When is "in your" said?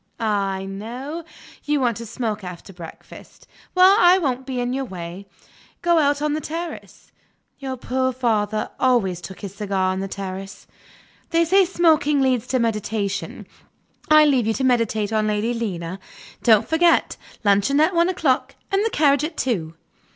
4.59-4.83